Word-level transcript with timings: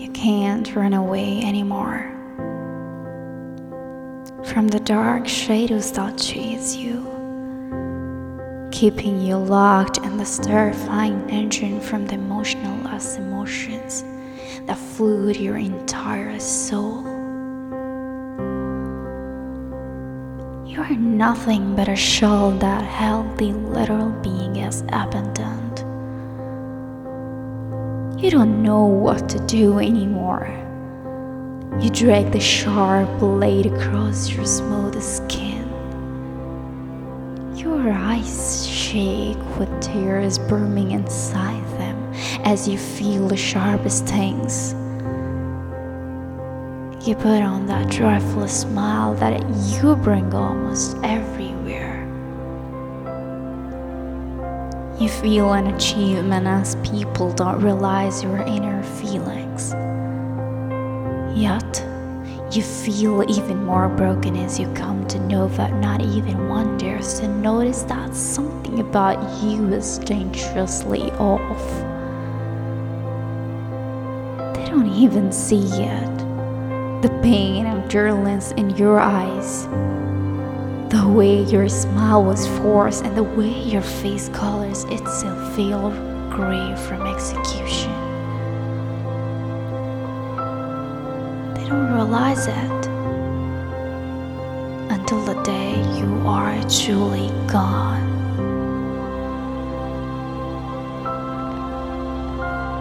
You 0.00 0.08
can't 0.12 0.74
run 0.74 0.94
away 0.94 1.42
anymore 1.42 2.10
from 4.44 4.68
the 4.68 4.80
dark 4.80 5.28
shadows 5.28 5.92
that 5.92 6.16
chase 6.16 6.74
you, 6.74 7.06
keeping 8.72 9.20
you 9.20 9.36
locked 9.36 9.98
in 9.98 10.16
the 10.16 10.24
terrifying 10.42 11.28
engine 11.28 11.82
from 11.82 12.06
the 12.06 12.14
emotionless 12.14 13.18
emotions 13.18 14.02
that 14.64 14.78
flood 14.78 15.36
your 15.36 15.58
entire 15.58 16.40
soul. 16.40 17.02
You 20.66 20.80
are 20.80 20.96
nothing 20.96 21.76
but 21.76 21.88
a 21.90 21.96
shell 21.96 22.52
that 22.52 22.82
held 22.84 23.36
the 23.36 23.52
literal 23.52 24.08
being 24.22 24.62
as 24.62 24.80
abandoned. 24.80 25.59
You 28.20 28.30
don't 28.30 28.62
know 28.62 28.84
what 28.84 29.30
to 29.30 29.38
do 29.46 29.78
anymore. 29.78 30.46
You 31.80 31.88
drag 31.88 32.32
the 32.32 32.38
sharp 32.38 33.08
blade 33.18 33.64
across 33.64 34.30
your 34.30 34.44
smooth 34.44 35.02
skin. 35.02 35.66
Your 37.56 37.90
eyes 37.90 38.66
shake 38.66 39.38
with 39.58 39.70
tears 39.80 40.38
brimming 40.38 40.90
inside 40.90 41.64
them 41.78 42.12
as 42.44 42.68
you 42.68 42.76
feel 42.76 43.26
the 43.26 43.38
sharpest 43.38 44.06
stings. 44.08 44.74
You 47.08 47.14
put 47.14 47.40
on 47.40 47.64
that 47.68 47.88
joyful 47.88 48.46
smile 48.48 49.14
that 49.14 49.40
you 49.72 49.96
bring 49.96 50.34
almost 50.34 50.98
everywhere. 51.02 51.59
You 55.00 55.08
feel 55.08 55.54
an 55.54 55.68
achievement 55.68 56.46
as 56.46 56.76
people 56.82 57.32
don't 57.32 57.62
realize 57.62 58.22
your 58.22 58.36
inner 58.42 58.82
feelings. 58.82 59.72
Yet, 61.34 61.86
you 62.54 62.62
feel 62.62 63.24
even 63.30 63.64
more 63.64 63.88
broken 63.88 64.36
as 64.36 64.60
you 64.60 64.70
come 64.74 65.06
to 65.06 65.18
know 65.20 65.48
that 65.48 65.72
not 65.76 66.02
even 66.02 66.50
one 66.50 66.76
dares 66.76 67.18
to 67.20 67.28
notice 67.28 67.82
that 67.84 68.14
something 68.14 68.80
about 68.80 69.42
you 69.42 69.72
is 69.72 69.96
dangerously 70.00 71.10
off. 71.12 71.66
They 74.54 74.66
don't 74.66 74.92
even 74.94 75.32
see 75.32 75.64
it 75.64 76.18
the 77.00 77.18
pain 77.22 77.64
and 77.64 77.90
turbulence 77.90 78.50
in 78.52 78.68
your 78.76 79.00
eyes, 79.00 79.64
the 80.90 81.06
way 81.06 81.44
your 81.44 81.68
smile 81.68 82.24
was 82.24 82.48
forced, 82.58 83.04
and 83.04 83.16
the 83.16 83.22
way 83.22 83.48
your 83.48 83.80
face 83.80 84.28
colors 84.30 84.82
itself 84.84 85.54
feel 85.54 85.90
gray 86.30 86.74
from 86.88 87.06
execution. 87.06 87.92
They 91.54 91.64
don't 91.68 91.94
realize 91.94 92.48
it 92.48 92.86
until 94.90 95.24
the 95.24 95.40
day 95.44 95.76
you 95.96 96.26
are 96.26 96.60
truly 96.68 97.28
gone. 97.46 98.09